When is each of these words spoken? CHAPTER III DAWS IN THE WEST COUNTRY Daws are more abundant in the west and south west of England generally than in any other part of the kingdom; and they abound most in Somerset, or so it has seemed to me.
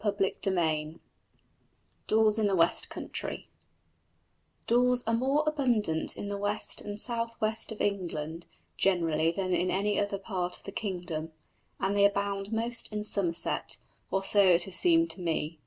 CHAPTER 0.00 0.30
III 0.46 0.98
DAWS 2.06 2.38
IN 2.38 2.46
THE 2.46 2.56
WEST 2.56 2.88
COUNTRY 2.88 3.50
Daws 4.66 5.04
are 5.06 5.12
more 5.12 5.44
abundant 5.46 6.16
in 6.16 6.30
the 6.30 6.38
west 6.38 6.80
and 6.80 6.98
south 6.98 7.38
west 7.38 7.70
of 7.70 7.82
England 7.82 8.46
generally 8.78 9.30
than 9.30 9.52
in 9.52 9.70
any 9.70 10.00
other 10.00 10.16
part 10.16 10.56
of 10.56 10.64
the 10.64 10.72
kingdom; 10.72 11.32
and 11.78 11.94
they 11.94 12.06
abound 12.06 12.50
most 12.50 12.90
in 12.94 13.04
Somerset, 13.04 13.76
or 14.10 14.24
so 14.24 14.40
it 14.46 14.62
has 14.62 14.74
seemed 14.74 15.10
to 15.10 15.20
me. 15.20 15.58